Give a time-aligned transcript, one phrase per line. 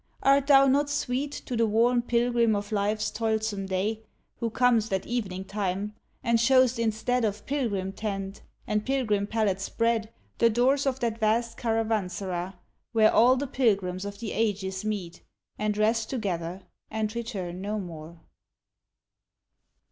[0.23, 4.01] art thou not sweet To the worn pilgrim of life's toilsome day,
[4.37, 5.93] Who com'st at evening time,
[6.23, 11.55] and show'st instead Of pilgrim tent, and pilgrim pallet spread, The doors of that vast
[11.59, 12.55] caravansera
[12.93, 15.21] Where all the pilgrims of the ages meet,
[15.59, 18.21] And rest together, and return no more?